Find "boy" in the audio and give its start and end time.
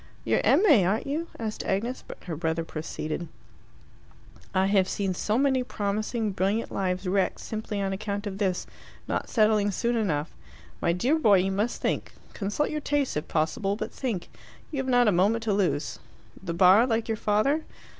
11.19-11.37